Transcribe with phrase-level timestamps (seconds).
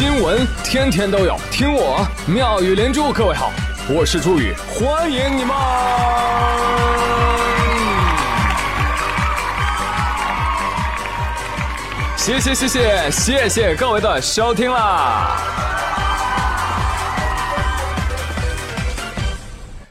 [0.00, 3.12] 新闻天天都有，听我妙语连珠。
[3.12, 3.52] 各位好，
[3.86, 5.54] 我是朱宇，欢迎你们！
[12.16, 15.36] 谢谢谢谢谢谢各位的收听啦！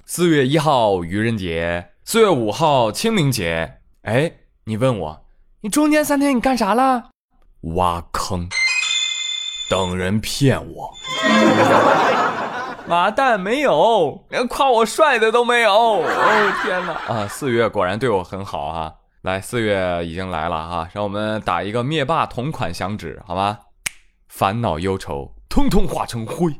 [0.07, 3.75] 四月一号愚人节，四月五号清明节。
[4.01, 4.31] 哎，
[4.63, 5.25] 你问我，
[5.61, 7.11] 你中间三天你干啥了？
[7.75, 8.49] 挖坑。
[9.69, 10.91] 等人骗我，
[12.87, 15.71] 妈蛋没有，连夸我帅的都没有。
[15.71, 16.93] 哦天哪！
[17.07, 18.91] 啊，四月果然对我很好啊。
[19.21, 23.59] 来，四月已经来了哈，让我们打一个灭霸同款响指，好吗？
[24.27, 26.51] 烦恼忧愁，通通化成灰。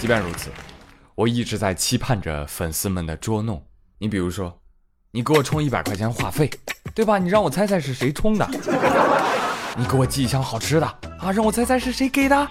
[0.00, 0.50] 即便如此，
[1.14, 3.62] 我一直在期盼着粉丝们的捉弄。
[3.98, 4.60] 你比如说，
[5.12, 6.50] 你给我充一百块钱话费。
[6.98, 7.16] 对吧？
[7.16, 8.44] 你让我猜猜是谁充的？
[9.76, 10.86] 你给我寄一箱好吃的
[11.20, 11.30] 啊！
[11.32, 12.48] 让我猜猜是谁给的？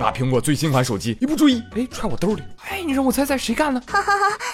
[0.00, 2.42] 把苹果最新款手机一不注意，哎，揣我兜里。
[2.68, 3.80] 哎，你让我猜猜谁干的？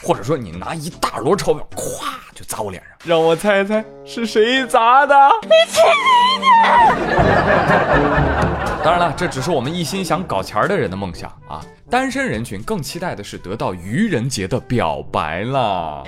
[0.02, 2.02] 或者说你拿一大摞钞票，咵
[2.34, 5.14] 就砸我脸上，让我猜猜是谁砸的？
[5.44, 5.80] 你去
[6.38, 8.04] 你的！
[8.84, 11.64] 当然了，这只是我们一心想搞钱的人的梦想啊！
[11.88, 16.04] 单身人群更期待的是得到愚人节的表白了。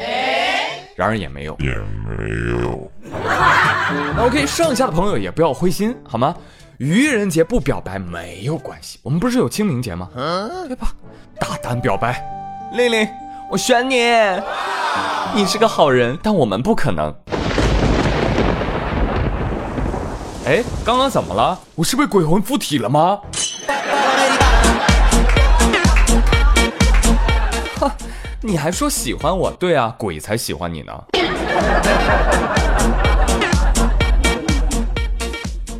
[0.96, 1.70] 然而也没有，也
[2.06, 2.90] 没有。
[4.16, 6.34] 那 OK，剩下的朋友也不要灰心，好吗？
[6.78, 10.08] 愚人节不表白没有关系，我们不是有清明节吗？
[10.14, 10.88] 嗯对吧？
[11.38, 12.22] 大胆表白，
[12.72, 13.08] 丽丽，
[13.50, 13.96] 我选你，
[15.34, 17.14] 你是个好人，但我们不可能。
[20.44, 21.58] 哎，刚刚怎么了？
[21.74, 23.18] 我是被鬼魂附体了吗？
[28.44, 29.52] 你还说喜欢我？
[29.52, 30.92] 对啊，鬼才喜欢你呢。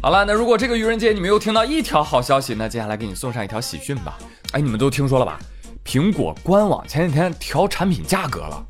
[0.01, 4.17] 好了，那如果这个愚人节你没有听到一条好消息，那接下来给你送上一条喜讯吧。
[4.53, 5.41] 哎，你们都听说了吧？
[5.85, 8.65] 苹果官网前几天调产品价格了。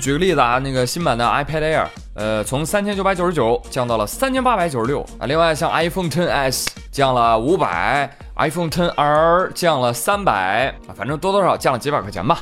[0.00, 5.26] 举个例子啊，那个新版的 iPad Air，呃，从三千九百九十九降到了三千八百九十六啊。
[5.26, 12.40] 另外，像 iPhone 10s 降了五百，iPhone 10R 降了三百啊，反正多多少降了几百块钱吧。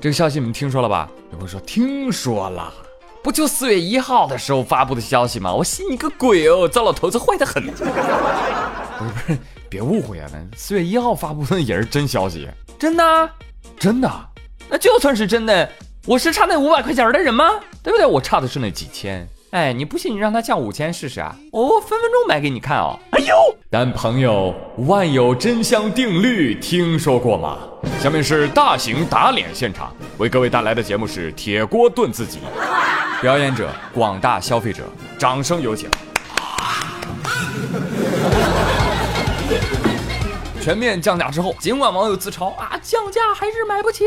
[0.00, 1.10] 这个消息你们听说了吧？
[1.32, 2.72] 有朋友说听说了，
[3.20, 5.52] 不就四月一号的时候发布的消息吗？
[5.52, 6.68] 我信你个鬼哦！
[6.68, 7.66] 糟老头子坏的很。
[7.66, 9.38] 不是不是，
[9.68, 12.48] 别误会啊，四月一号发布的也是真消息，
[12.78, 13.30] 真的，
[13.76, 14.08] 真的。
[14.68, 15.68] 那就算是真的，
[16.06, 17.50] 我是差那五百块钱的人吗？
[17.82, 18.06] 对不对？
[18.06, 19.28] 我差的是那几千。
[19.50, 21.34] 哎，你不信你让他降五千试试啊！
[21.52, 22.98] 我分分钟买给你看哦。
[23.12, 23.34] 哎呦，
[23.70, 24.54] 但朋友，
[24.86, 27.56] 万有真香定律听说过吗？
[27.98, 32.40] 下面是大型打脸现场，为各位带来的节目是铁锅炖自己，
[33.22, 34.82] 表演者广大消费者，
[35.18, 35.88] 掌声有请。
[40.60, 44.04] 全面降价之后，尽管网友自嘲啊降价还是买不起，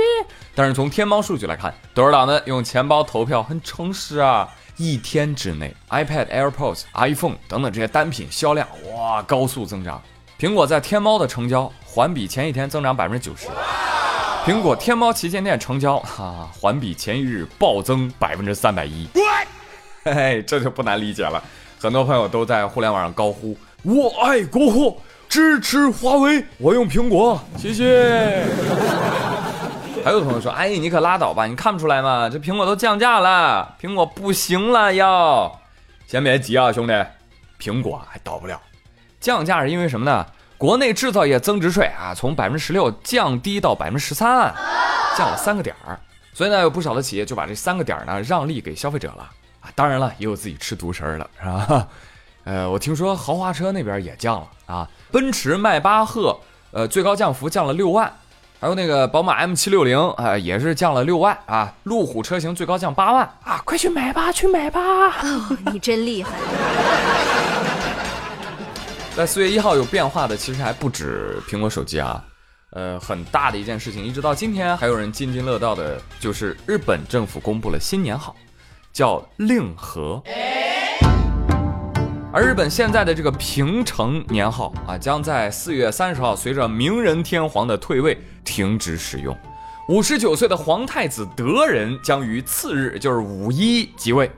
[0.53, 4.47] 但是从天猫数据来看，多少党们用钱包投票很诚实啊。
[4.81, 10.01] 一天之内，iPad、AirPods、iPhone 等等这些单品销量哇高速增长。
[10.39, 13.47] 苹果在天猫的成交环比前一天增长百分之九十。
[14.43, 19.07] 苹果天猫旗舰店成交 哈环比前一日暴增百分之三百一。
[20.03, 21.43] 嘿嘿，这就不难理解了。
[21.79, 23.55] 很多朋友都在互联网上高呼
[23.85, 24.97] ：“我爱国货，
[25.29, 28.45] 支持华为，我用苹果，谢谢。”
[30.03, 32.29] 还有朋友说：“哎，你可拉倒吧，你看不出来吗？
[32.29, 35.59] 这苹果都降价了，苹果不行了，要
[36.07, 36.93] 先别急啊，兄弟，
[37.59, 38.59] 苹果还倒不了。
[39.19, 40.25] 降价是因为什么呢？
[40.57, 44.53] 国内制造业增值税啊，从百分之十六降低到百分之十三，
[45.17, 45.99] 降了三个点儿。
[46.33, 49.29] 所以呢，有不少的企业就把这三个点儿呢让利给消费者了
[49.59, 49.69] 啊。
[49.75, 51.87] 当然了，也有自己吃独食儿了，是吧？
[52.45, 56.39] 呃，我听说豪华车那边也降了啊，奔驰迈巴赫，
[56.71, 58.11] 呃，最高降幅降了六万。”
[58.61, 64.79] 还有那个宝马 M 七六零啊，也是降了六万啊，路虎车型最高降八万啊，快去买吧，去买吧！
[65.23, 66.37] 哦，你真厉害。
[69.17, 72.23] 在四月一号有变化的，其实还不止苹果手机啊，
[72.73, 78.35] 呃，很大的一件事情，一直到今天还有人津津乐道的，就是日本政府公布了新年好，
[78.93, 80.21] 叫令和。
[82.33, 89.37] 而日本现在的这个平成年号啊，将在四月三十号随着明仁天皇的退位停止使用。
[89.89, 94.31] 五十九岁的皇太子德仁将于次日，就是五一即位。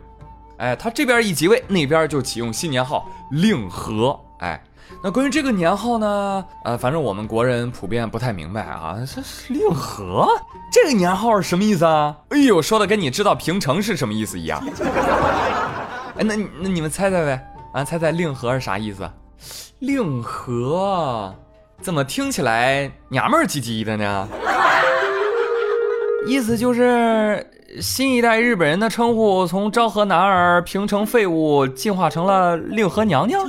[0.57, 4.19] 哎，他这边一即位，那边就启用新年号令和。
[4.39, 4.59] 哎，
[5.03, 10.27] 那关于这个年号呢，呃，反正我们国人普遍不太明白啊，这是令和
[10.71, 12.17] 这个年号是什么意思啊？
[12.29, 14.59] 哎呦，说的跟你知道平成是什么意思一样。
[16.17, 17.49] 哎，那那你们猜猜呗？
[17.73, 19.09] 啊，猜猜令和是啥意思？
[19.79, 21.35] 令和
[21.81, 24.27] 怎么听起来娘们儿唧唧的呢？
[26.25, 27.45] 意思就是
[27.81, 33.45] 新一代日本人的称呼从昭和男儿、平成废物进化成了令和娘娘。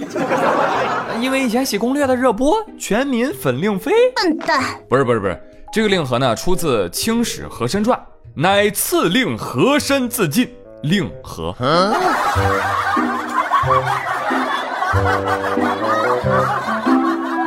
[1.21, 3.93] 因为以前喜攻略的热播，全民粉令妃。
[4.17, 4.61] 笨蛋！
[4.88, 5.41] 不是不是不是，
[5.73, 7.97] 这个令和呢出自《清史和珅传》，
[8.35, 11.55] 乃赐令和珅自尽，令和。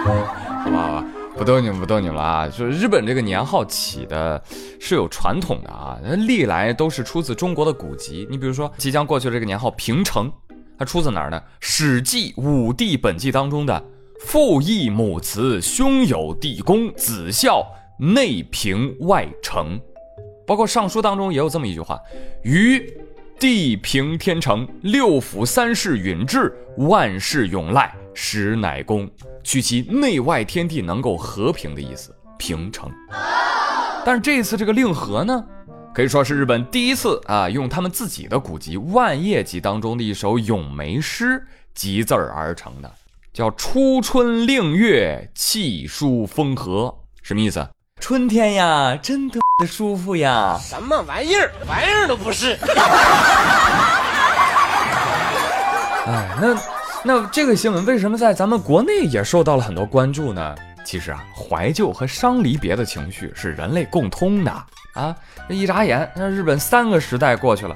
[0.04, 1.04] 好吧好吧。
[1.38, 2.48] 不逗你们，不逗你们了啊！
[2.48, 4.42] 就是日本这个年号起的
[4.80, 8.28] 是有传统的啊，历来都是出自中国的古籍。
[8.30, 10.32] 你比如说，即将过去的这个年号平成，
[10.80, 11.40] 它出自哪儿呢？
[11.60, 13.84] 《史记·武帝本纪》当中的
[14.26, 17.64] “父义母慈，兄友弟恭，子孝，
[18.00, 19.80] 内平外成”，
[20.48, 22.00] 包括《尚书》当中也有这么一句话
[22.44, 22.82] ：“于
[23.40, 29.08] 地平天成，六府三世允治，万事永赖，实乃公。”
[29.44, 32.92] 取其内外天地能够和平的意思，平成。
[34.04, 35.42] 但是这次这个令和呢，
[35.94, 41.42] 可以说是日本第一次啊，用他们自己的古籍《万叶集》当中的一首咏梅诗
[41.74, 42.92] 集字儿而成的，
[43.32, 47.66] 叫“初春令月，气舒风和”，什么意思？
[48.00, 50.58] 春天呀，真的舒服呀！
[50.62, 51.52] 什么玩意儿？
[51.68, 52.58] 玩意儿都不是。
[56.06, 56.58] 哎，那。
[57.04, 60.56] 那这个新闻为什么在咱们国内也受到了很多关注呢？
[60.84, 64.52] 其实啊，怀旧和伤离别的情绪是人类共通的
[64.94, 65.16] 啊！
[65.48, 67.74] 这一眨眼，那日本三个时代过去了。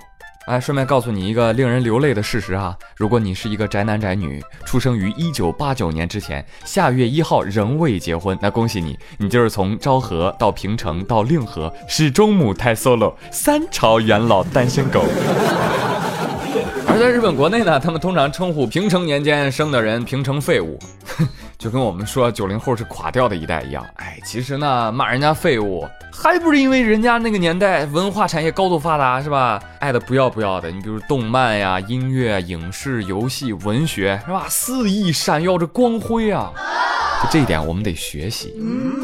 [0.48, 15.04] 哎，顺便告诉你一个令人流泪的事实啊，如果你是一个宅男宅女，出生于一九八九年之前，下月一号仍未结婚，那恭喜你，你就是从昭和到平成到令和，始终母胎 solo，三朝元老单身狗。
[16.88, 20.78] 而在日本国内呢，他们通常称呼平成年间生的人平成废物，
[21.62, 23.86] 就跟我们说九零后是垮掉的一代一样。
[23.98, 29.62] 哎，其实呢，骂人家废物，还不是因为人家那个年代文化产业高度发达，是吧？
[29.80, 30.72] 爱的不要不要的。
[30.72, 34.48] 你比如动漫呀、音乐、影视、游戏、文学，是吧？
[34.50, 36.52] 肆意闪耀着光辉啊！
[37.22, 38.56] 就这一点，我们得学习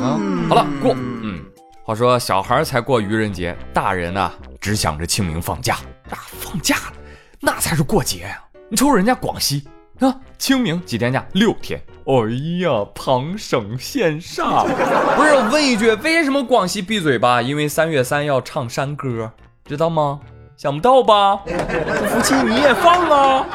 [0.01, 0.17] 啊。
[0.49, 0.95] 好了，过。
[0.97, 1.39] 嗯，
[1.83, 5.75] 话说小孩才过愚人节，大人呢只想着清明放假
[6.09, 6.93] 啊，放假了。
[7.39, 8.43] 那才是过节呀！
[8.67, 9.63] 你瞅瞅人家广西
[9.99, 11.25] 啊，清明几天假？
[11.33, 11.81] 六天。
[12.05, 12.13] 哎
[12.61, 14.63] 呀，旁省羡煞。
[15.15, 17.41] 不是，我问一句，为什么广西闭嘴吧？
[17.41, 19.31] 因为三月三要唱山歌，
[19.65, 20.19] 知道吗？
[20.55, 21.35] 想不到吧？
[21.35, 23.45] 不服气你也放啊！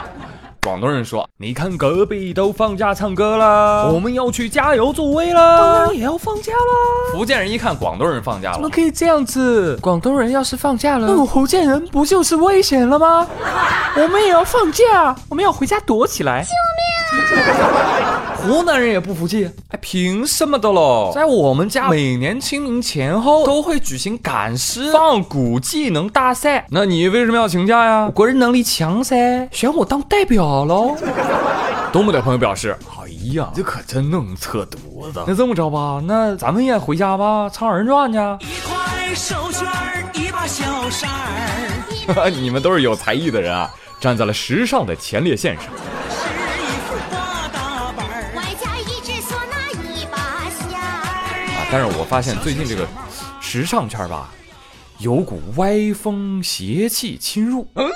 [0.65, 9.77] 广东人说：“你看隔壁都放假唱歌了，我们要去加油助威了，当然也要放假了。”福建人一看广东人放假了，怎么可以这样子？
[9.83, 13.27] 广东人要是放假了，那福建人不就是危险了吗？
[13.99, 16.47] 我们也要放假，我们要回家躲起来。
[18.43, 21.13] 湖南人也不服气，哎，凭什么的喽？
[21.15, 28.11] 在我们家每年清明前后都会举行赶尸、放蛊技能大赛，那你为什么要请假呀？
[28.13, 30.97] 国人能力强噻，选我当代表喽。
[31.93, 35.23] 东北的朋友表示：哎呀，这可真能扯犊子。
[35.27, 38.19] 那这么着吧，那咱们也回家吧，唱二人转去。
[38.19, 39.65] 一块手绢
[40.15, 42.29] 一把小扇儿。
[42.35, 45.67] 你们都是有才艺的人啊，站在了时尚的前列线上。
[51.73, 52.87] 但是我发现最近这个
[53.41, 54.31] 时尚圈吧，
[54.99, 57.67] 有股歪风邪气侵入。
[57.77, 57.91] 嗯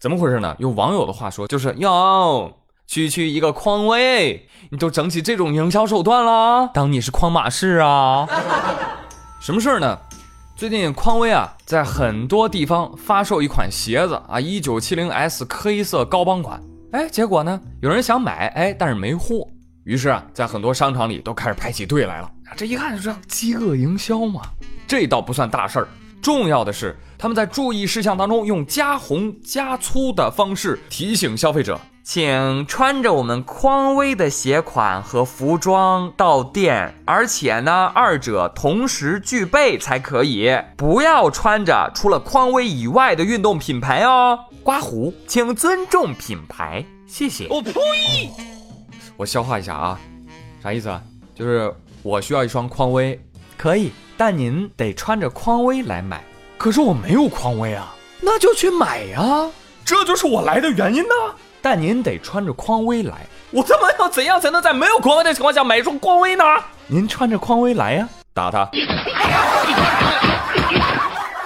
[0.00, 0.56] 怎么回事呢？
[0.58, 2.50] 用网友的话说，就是哟，
[2.86, 6.70] 区区一个匡威，你都整起这种营销手段了？
[6.72, 8.26] 当你是匡马仕啊？
[9.38, 9.98] 什么事儿呢？
[10.56, 16.60] 最近匡威啊，在很多地方发售一款鞋子啊，一九七零 S 黑色高帮款。
[16.92, 19.46] 哎，结果呢，有人想买，哎，但是没货。
[19.84, 22.30] 于是啊，在很多商场里都开始排起队来了。
[22.56, 24.42] 这一看就知道饥饿营销嘛。
[24.86, 25.88] 这倒不算大事儿，
[26.20, 44.38] 重要的是他们在注意事项当中用加红加粗的方式提醒消费者，请穿着我们匡威的鞋款和服装到店，而且呢，二者同时具备才可以，不要穿着除了匡威以外的运动品牌哦。
[44.62, 47.48] 刮胡，请尊重品牌，谢谢。
[47.48, 47.72] 我呸！
[49.22, 49.96] 我消化一下啊，
[50.60, 51.00] 啥意思啊？
[51.32, 53.16] 就是我需要一双匡威，
[53.56, 56.24] 可以，但您得穿着匡威来买。
[56.58, 59.48] 可是我没有匡威啊，那就去买呀，
[59.84, 61.14] 这就是我来的原因呢。
[61.60, 66.42] 但您得穿着匡威来，我他妈要怎样才能在没有匡威的情况下买一双匡威呢？
[66.88, 68.68] 您穿着匡威来呀，打他！
[68.74, 68.78] 我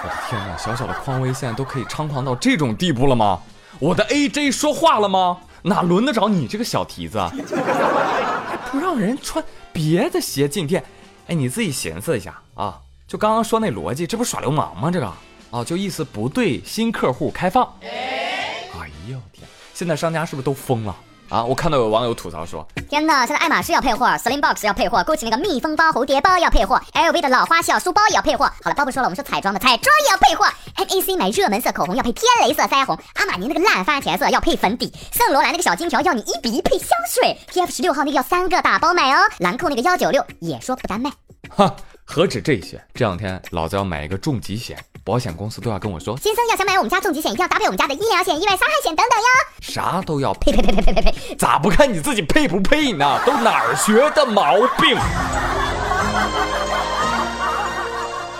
[0.08, 3.38] 的天哪，小小的匡威现在都可以猖狂到这种地步了吗？
[3.78, 5.36] 我的 AJ 说话了吗？
[5.66, 7.18] 哪轮得着你这个小蹄子？
[7.18, 10.84] 还 不让人穿别的鞋进店？
[11.26, 12.80] 哎，你自己寻思一下啊！
[13.08, 14.90] 就刚刚说那逻辑，这不耍流氓吗？
[14.92, 15.12] 这个
[15.50, 17.64] 啊，就意思不对新客户开放。
[17.82, 19.48] 哎呦天！
[19.74, 20.94] 现在商家是不是都疯了？
[21.28, 21.44] 啊！
[21.44, 28.44] 我看到有网友吐槽说：“天呐，现在爱马仕要配货，Slim Box 要配货，GUCCI 那个蜜蜂包蝴蝶包要配货，LV 的老花小书包也要配货。
[28.62, 30.46] 好了，包不说了，我们说彩妆的，彩妆也要配货。
[30.76, 39.28] MAC 买热门色口红要配天雷色腮红，阿玛尼那个烂番茄色要配粉底，圣罗兰那个小金条要你一比一配香水，TF 十六号那个要三个打包买哦。
[39.38, 41.10] 兰蔻那个幺九六也说不单卖。
[41.48, 49.24] 哈，何止这些，这两天老子要买一个重疾险。”保险公司都要跟我说，先生要想买我们家重疾险，一定要搭配我们家的医疗险、意外伤害险等等哟。
[49.60, 53.20] 啥都要配配配配配配配，咋不看你自己配不配呢？
[53.24, 54.98] 都哪儿学的毛病？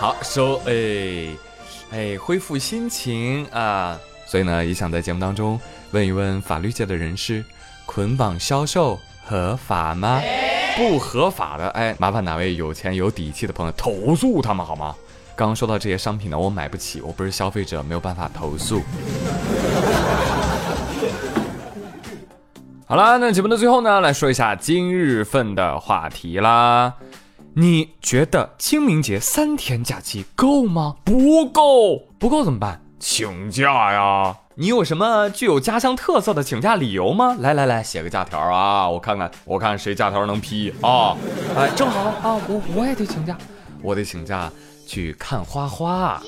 [0.00, 1.28] 好收哎
[1.92, 3.96] 哎，恢复心情啊！
[4.26, 5.60] 所以呢，也想在节目当中
[5.92, 7.44] 问一问法律界的人士：
[7.84, 10.20] 捆绑销售合法吗？
[10.76, 14.96] 不合法的，哎，麻烦哪位有钱有底气的朋友投诉他们好吗？
[15.36, 18.80] 刚刚说到这些商品呢，我买不起，我不是消费者，没有办法投诉。
[22.86, 26.94] 好了，那节目的最后呢，来说一下今日份的话题啦。
[27.52, 30.96] 你觉得清明节三天假期够吗？
[31.04, 32.80] 不够，不够怎么办？
[32.98, 34.34] 请假呀！
[34.54, 37.36] 你有什么具有家乡特色的请假理由吗？
[37.40, 41.14] 来来来，写个假条啊，我看看，我看谁假条能批啊？
[41.54, 43.36] 哎，正好啊，我我也得请假，
[43.82, 44.50] 我得请假。
[44.86, 46.22] 去看花花，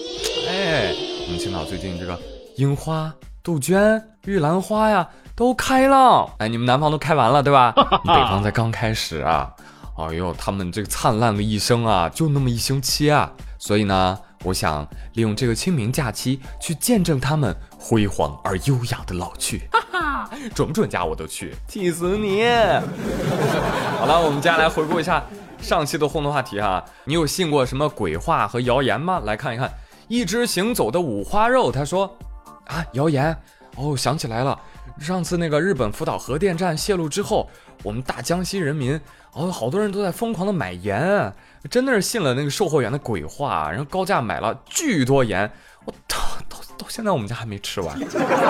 [0.49, 0.93] 哎，
[1.27, 2.19] 我们青岛最近这个
[2.57, 3.13] 樱花、
[3.43, 7.73] 杜鹃、玉兰花呀都开了，哎，你们南方都开完了对吧？
[8.05, 9.51] 北方才刚开始啊！
[9.97, 13.33] 哎呦，他们这个灿烂的一生啊，就那么一星期啊！
[13.59, 22.43] 所以呢，我想利用这个清明假期去见证他们辉煌而优雅的老去，哈哈， 准不准假我都去，气死你！
[23.99, 25.25] 好了，我们接下来回顾一下。
[25.61, 29.21] 上期的互动话题哈，你有信过什么鬼话和谣言吗？
[29.25, 29.71] 来看一看，
[30.07, 32.17] 一只行走的五花肉，他说，
[32.67, 33.37] 啊，谣言，
[33.77, 34.59] 哦，想起来了，
[34.99, 37.51] 上次那个日本福岛核电站泄露之后，
[37.83, 38.99] 我们大江西人民，
[39.33, 41.33] 哦，好多人都在疯狂的买盐，
[41.69, 45.51] 真的是信了那个售货员的鬼话，然后高价买了巨多盐，
[45.85, 46.17] 我到
[46.49, 47.99] 到到现在我们家还没吃完。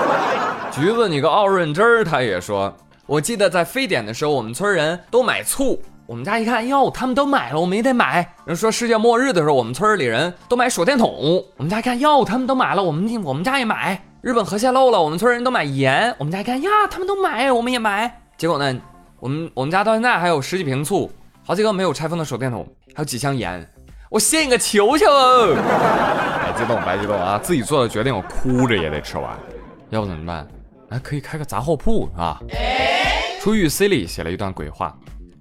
[0.71, 2.73] 橘子，你个奥润汁儿，他也说，
[3.07, 5.81] 我记得在非典的时候，我们村人都买醋。
[6.09, 8.33] 我们家一看，哟，他们都买了，我们也得买。
[8.43, 11.07] 人说世界末日的时候，我们村里人都买手电筒。
[11.55, 14.03] 我们家一看，哟，他们都买了，我们我们家也买。
[14.21, 16.11] 日本核泄漏了，我们村人都买盐。
[16.17, 18.21] 我们家一看，呀，他们都买，我们也买。
[18.37, 18.81] 结果呢，
[19.19, 21.11] 我们我们家到现在还有十几瓶醋，
[21.45, 23.63] 好几个没有拆封的手电筒，还有几箱盐。
[24.09, 25.05] 我信你个球球！
[25.05, 27.37] 白激动，白激动啊！
[27.37, 29.37] 自己做的决定，我哭着也得吃完，
[29.91, 30.47] 要不怎么办？
[30.89, 32.39] 哎，可以开个杂货铺啊！
[33.43, 34.97] 出狱 C 里写了一段鬼话。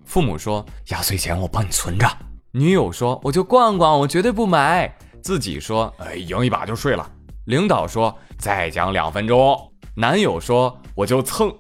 [0.09, 2.09] 父母说压岁钱我帮你存着，
[2.53, 4.91] 女友说我就逛逛，我绝对不买。
[5.23, 7.07] 自己说哎赢一把就睡了。
[7.45, 9.55] 领导说再讲两分钟。
[9.95, 11.55] 男友说我就蹭。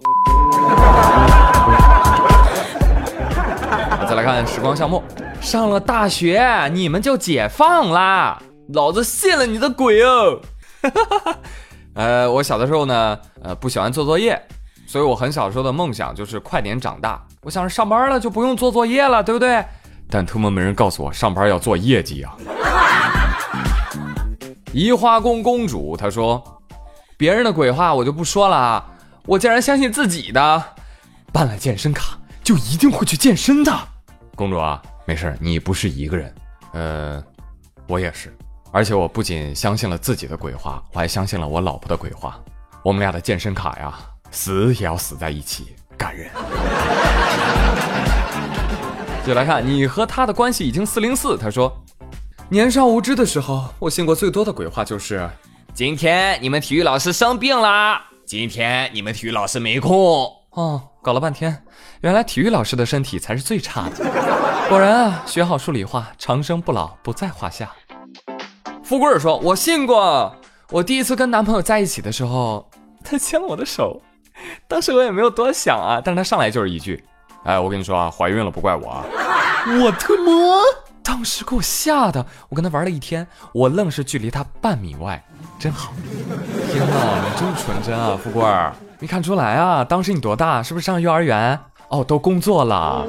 [4.09, 5.03] 再来看时光项目，
[5.43, 10.41] 上了大学你们就解放啦，老子信了你的鬼哦。
[11.93, 14.41] 呃，我小的时候呢，呃不喜欢做作业。
[14.87, 17.23] 所以我很小时候的梦想就是快点长大。
[17.49, 19.65] 我想上班了就不用做作业了，对不对？
[20.11, 22.37] 但特么没人告诉我上班要做业绩啊！
[24.71, 26.61] 移花宫公主她说
[27.17, 28.87] ：“别人的鬼话我就不说了啊，
[29.25, 30.63] 我竟然相信自己的。
[31.33, 33.73] 办了健身卡就一定会去健身的。”
[34.37, 36.35] 公主啊，没事，你不是一个人。
[36.75, 37.25] 呃，
[37.87, 38.37] 我也是，
[38.73, 42.39] 而且我不仅相信了自己的鬼话，我还相信了我老婆的鬼话。
[42.85, 43.99] 我们俩的健身卡呀。
[44.31, 46.31] 死也要死在一起，感人。
[49.27, 51.37] 就来看你和他的关系已经四零四。
[51.37, 51.71] 他说，
[52.49, 55.29] 年少无知的时候，我信过最多的鬼话就是：
[55.75, 60.27] 今天你们体育老师生病啦，今天你们体育老师没空。
[60.53, 61.63] 哦，搞了半天，
[62.01, 63.97] 原来体育老师的身体才是最差的。
[64.71, 67.71] 果然啊，学好数理化，长生不老不在话下。
[68.83, 70.35] 富贵说，我信过。
[70.71, 72.67] 我第一次跟男朋友在一起的时候，
[73.05, 74.01] 他牵了我的手。
[74.69, 77.03] 当时我也没有多想啊，但是他上来就是一句
[77.45, 79.05] ：“哎，我跟你说啊，怀孕了不怪我啊。”
[79.83, 80.33] 我他妈
[81.03, 85.23] 当时给我吓的，我跟他玩了一天，我愣是距离他半米外，
[85.59, 85.93] 真好。
[86.73, 89.85] 天哪，你真纯真啊，富贵儿，没看出来啊？
[89.85, 90.63] 当时你多大？
[90.63, 91.59] 是不是上幼儿园？
[91.89, 93.07] 哦，都工作了。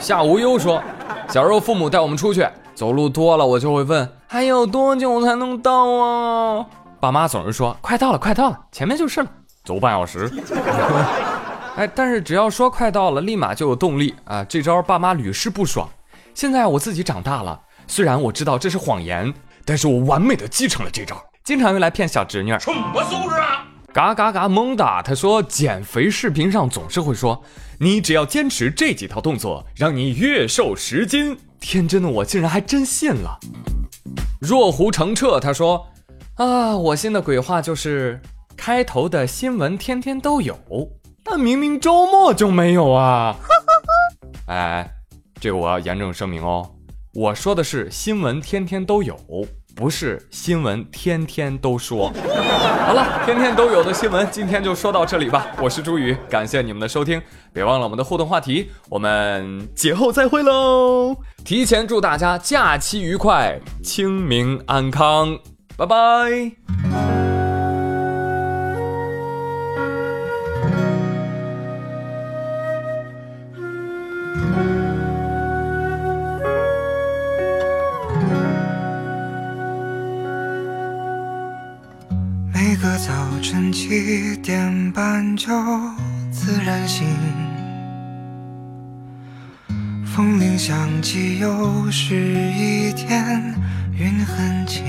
[0.00, 0.82] 夏无忧说，
[1.28, 4.08] 小时候父母带我们出去，走路多了我就会问。
[4.26, 6.66] 还有多久才能到啊？
[7.04, 9.28] 爸妈总是说快到了，快到了，前面就是了，
[9.62, 10.32] 走半小时。
[11.76, 14.42] 哎，但是只要说快到了，立马就有动力啊！
[14.44, 15.86] 这招爸妈屡试不爽。
[16.32, 19.34] 现在我自己长大了，虽然我知道这是谎言，
[19.66, 22.58] 但是我完美的继承了这招，经常用来骗小侄女。
[22.58, 23.66] 什么素质啊！
[23.92, 25.02] 嘎嘎嘎蒙哒！
[25.02, 27.44] 他说减肥视频上总是会说，
[27.80, 31.38] 你只要坚持这几套动作，让你月瘦十斤。
[31.60, 33.38] 天真的我竟然还真信了。
[34.40, 35.86] 若湖澄澈他说
[36.36, 38.20] 啊，我信的鬼话就是
[38.56, 40.58] 开头的新闻天天都有。
[41.22, 43.36] 但明明周末就没有啊！
[44.48, 44.90] 哎，
[45.40, 46.68] 这个我要严正声明哦，
[47.14, 49.16] 我说的是新闻天天都有，
[49.76, 52.12] 不是新闻天天都说。
[52.84, 55.46] 好了，天天都有的新闻，今天就说到这里吧。
[55.62, 57.22] 我是朱宇，感谢你们的收听，
[57.52, 61.16] 别忘了我们的互动话题，我们节后再会喽！
[61.44, 65.38] 提前祝大家假期愉快，清明安康，
[65.76, 65.96] 拜拜。
[82.52, 83.12] 每个早
[83.42, 85.48] 晨七点半就
[86.30, 87.04] 自然醒，
[90.04, 93.54] 风铃响起，又是一天，
[93.92, 94.84] 云很轻，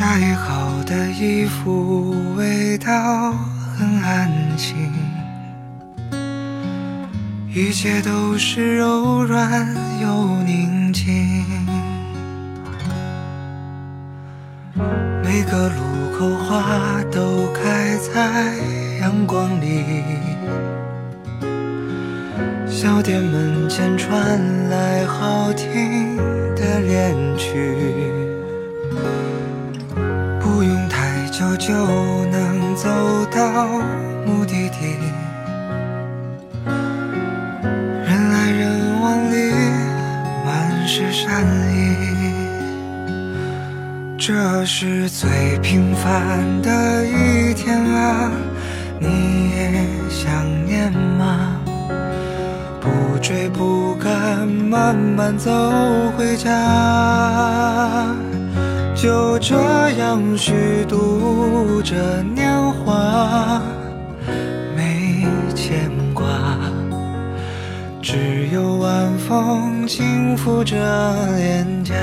[0.00, 3.32] 晒好的衣服味道
[3.76, 4.74] 很安心，
[7.54, 9.68] 一切都是柔软
[10.00, 11.44] 又宁静。
[15.22, 18.56] 每个路口花都开在
[19.02, 19.84] 阳光里，
[22.66, 24.40] 小店门前传
[24.70, 26.16] 来好听
[26.56, 27.76] 的恋曲，
[31.60, 32.88] 就能走
[33.30, 33.68] 到
[34.24, 34.96] 目的地，
[36.64, 39.52] 人来人往里
[40.42, 41.76] 满是善意。
[44.16, 48.30] 这是最平凡的一天啊，
[48.98, 50.32] 你也想
[50.64, 51.60] 念吗？
[52.80, 52.88] 不
[53.20, 55.50] 追不赶，慢慢走
[56.16, 56.50] 回家，
[59.00, 59.56] 就这
[59.92, 63.62] 样虚度着年华，
[64.76, 66.26] 没牵挂，
[68.02, 70.76] 只有晚风轻拂着
[71.38, 71.94] 脸颊。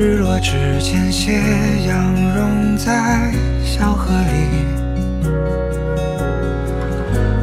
[0.00, 1.32] 日落之前，斜
[1.88, 3.32] 阳融在
[3.64, 4.64] 小河里，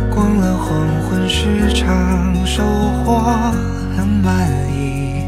[0.09, 2.63] 逛了黄昏市场，收
[3.03, 3.19] 获
[3.97, 5.25] 很满意。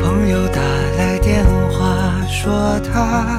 [0.00, 0.62] 朋友打
[0.96, 3.38] 来电话，说他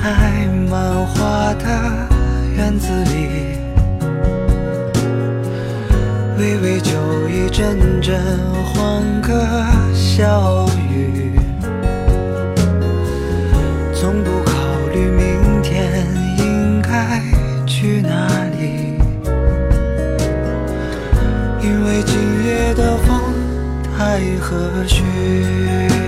[0.00, 2.08] 开满花的
[2.56, 3.58] 院子里，
[6.38, 6.92] 微微酒
[7.28, 8.16] 意，阵阵
[8.64, 9.34] 欢歌
[9.92, 11.32] 笑语，
[13.92, 14.52] 从不考
[14.92, 16.06] 虑明天
[16.38, 17.20] 应该
[17.66, 18.98] 去哪里，
[21.60, 23.20] 因为今夜的风
[23.96, 26.07] 太和煦。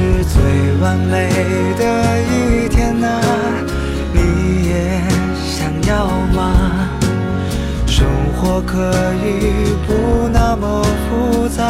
[0.00, 0.40] 是最
[0.80, 1.28] 完美
[1.78, 1.84] 的
[2.22, 3.20] 一天啊，
[4.14, 4.72] 你也
[5.44, 6.88] 想要吗？
[7.86, 8.78] 生活可
[9.22, 11.60] 以不那么复杂，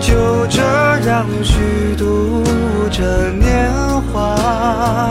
[0.00, 0.62] 就这
[1.10, 2.42] 样虚度
[2.90, 3.70] 着年
[4.12, 5.10] 华，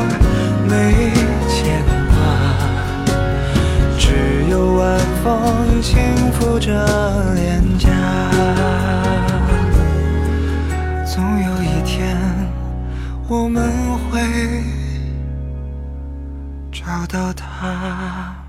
[0.67, 1.12] 没
[1.48, 2.15] 牵挂，
[4.00, 4.10] 只
[4.50, 5.30] 有晚风。
[7.36, 7.81] 脸颊，总
[13.32, 14.20] 我们会
[16.70, 18.40] 找到他。